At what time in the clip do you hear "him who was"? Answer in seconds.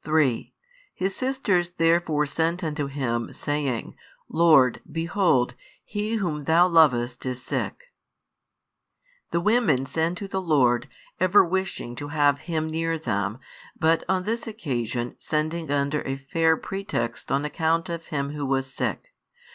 18.08-18.70